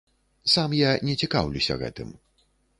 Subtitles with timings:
[0.53, 2.13] Сам я не цікаўлюся гэтым.